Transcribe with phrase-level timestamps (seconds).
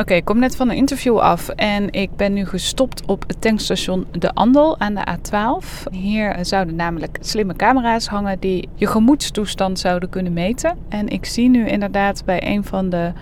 [0.00, 3.40] Oké, ik kom net van een interview af en ik ben nu gestopt op het
[3.40, 5.90] tankstation De Andel aan de A12.
[5.90, 10.78] Hier zouden namelijk slimme camera's hangen die je gemoedstoestand zouden kunnen meten.
[10.88, 13.12] En ik zie nu inderdaad bij een van de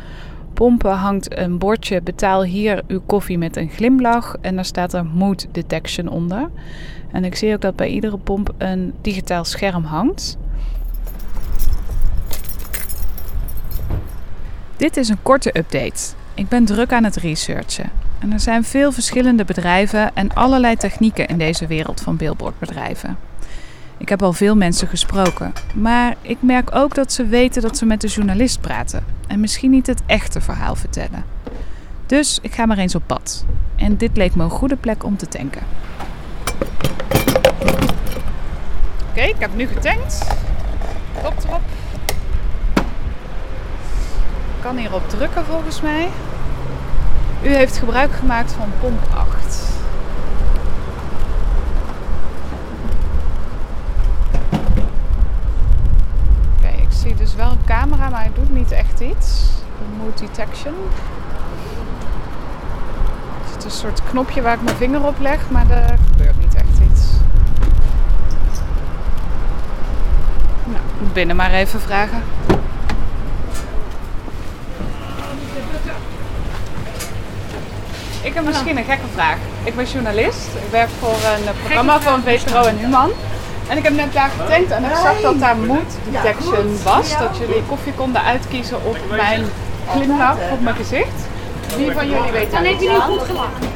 [0.55, 5.07] pompen hangt een bordje betaal hier uw koffie met een glimlach en daar staat er
[5.07, 6.51] mood detection onder.
[7.13, 10.39] En ik zie ook dat bij iedere pomp een digitaal scherm hangt.
[14.77, 16.17] Dit is een korte update.
[16.39, 17.91] Ik ben druk aan het researchen.
[18.19, 23.19] En er zijn veel verschillende bedrijven en allerlei technieken in deze wereld van billboardbedrijven.
[23.97, 27.87] Ik heb al veel mensen gesproken, maar ik merk ook dat ze weten dat ze
[27.87, 31.25] met de journalist praten en misschien niet het echte verhaal vertellen.
[32.07, 33.45] Dus ik ga maar eens op pad.
[33.77, 35.63] En dit leek me een goede plek om te tanken.
[39.11, 40.27] Oké, ik heb nu getankt.
[41.23, 41.78] Kop erop.
[44.69, 46.09] Kan hierop drukken volgens mij.
[47.43, 49.69] U heeft gebruik gemaakt van pomp 8.
[56.57, 59.51] Oké, ik zie dus wel een camera, maar hij doet niet echt iets.
[59.99, 60.75] Mood detection.
[63.45, 66.55] Er zit een soort knopje waar ik mijn vinger op leg, maar er gebeurt niet
[66.55, 67.07] echt iets.
[70.65, 72.23] Nou, binnen maar even vragen.
[78.29, 79.37] Ik heb misschien een gekke vraag.
[79.65, 80.49] Ik ben journalist.
[80.55, 83.11] Ik werk voor een programma van VTRO en Human.
[83.69, 87.19] En ik heb net daar getankt en ik zag dat daar mood detection was.
[87.19, 89.45] Dat jullie koffie konden uitkiezen op mijn
[89.91, 91.29] glimlach, op mijn gezicht.
[91.77, 92.53] Wie van jullie weet dat?
[92.53, 93.69] Dan heeft nu goed gelachen.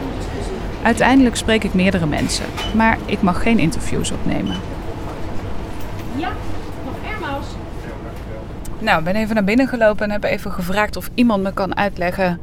[0.83, 4.56] Uiteindelijk spreek ik meerdere mensen, maar ik mag geen interviews opnemen.
[6.17, 6.28] Ja,
[6.84, 7.47] nog Ermaus.
[8.78, 11.77] Nou, ik ben even naar binnen gelopen en heb even gevraagd of iemand me kan
[11.77, 12.41] uitleggen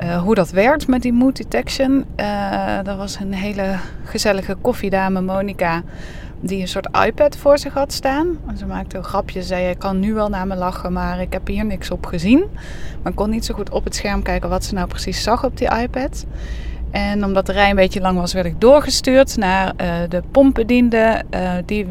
[0.00, 2.04] eh, hoe dat werkt met die mood detection.
[2.16, 5.82] Uh, was een hele gezellige koffiedame, Monica,
[6.40, 8.38] die een soort iPad voor zich had staan.
[8.56, 11.46] Ze maakte een grapje, zei ik kan nu wel naar me lachen, maar ik heb
[11.46, 12.44] hier niks op gezien.
[13.02, 15.44] Maar ik kon niet zo goed op het scherm kijken wat ze nou precies zag
[15.44, 16.26] op die iPad.
[16.90, 21.22] En omdat de rij een beetje lang was, werd ik doorgestuurd naar uh, de pompbediende.
[21.66, 21.86] die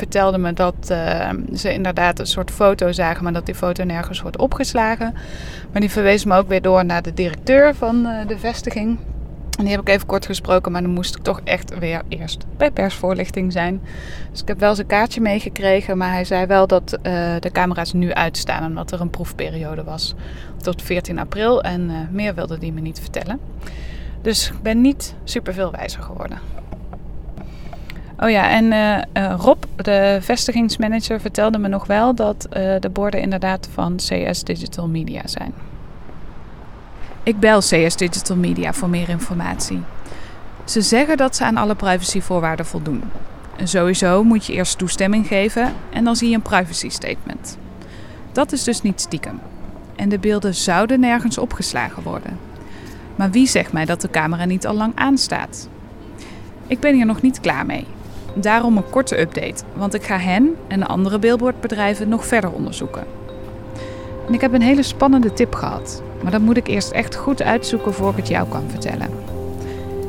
[0.00, 4.20] vertelde me dat uh, ze inderdaad een soort foto zagen, maar dat die foto nergens
[4.20, 5.14] wordt opgeslagen.
[5.72, 8.98] Maar die verwees me ook weer door naar de directeur van uh, de vestiging.
[9.58, 12.44] En die heb ik even kort gesproken, maar dan moest ik toch echt weer eerst
[12.56, 13.80] bij persvoorlichting zijn.
[14.30, 17.92] Dus ik heb wel zijn kaartje meegekregen, maar hij zei wel dat uh, de camera's
[17.92, 20.14] nu uitstaan, omdat er een proefperiode was
[20.62, 21.62] tot 14 april.
[21.62, 23.40] En meer wilde die me niet vertellen.
[24.22, 26.38] Dus ik ben niet super veel wijzer geworden.
[28.22, 28.64] Oh ja, en
[29.16, 34.44] uh, Rob, de vestigingsmanager, vertelde me nog wel dat uh, de borden inderdaad van CS
[34.44, 35.52] Digital Media zijn.
[37.22, 39.82] Ik bel CS Digital Media voor meer informatie.
[40.64, 43.02] Ze zeggen dat ze aan alle privacyvoorwaarden voldoen.
[43.56, 47.58] En sowieso moet je eerst toestemming geven en dan zie je een privacy statement.
[48.32, 49.40] Dat is dus niet stiekem.
[49.96, 52.38] En de beelden zouden nergens opgeslagen worden.
[53.16, 55.68] Maar wie zegt mij dat de camera niet al lang aanstaat?
[56.66, 57.86] Ik ben hier nog niet klaar mee.
[58.34, 63.04] Daarom een korte update, want ik ga hen en de andere billboardbedrijven nog verder onderzoeken.
[64.26, 67.42] En ik heb een hele spannende tip gehad, maar dat moet ik eerst echt goed
[67.42, 69.08] uitzoeken voor ik het jou kan vertellen.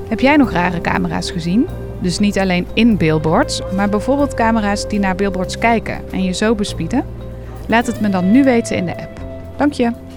[0.07, 1.67] Heb jij nog rare camera's gezien?
[1.99, 6.55] Dus niet alleen in billboards, maar bijvoorbeeld camera's die naar billboards kijken en je zo
[6.55, 7.05] bespieden?
[7.67, 9.19] Laat het me dan nu weten in de app.
[9.57, 10.10] Dank je!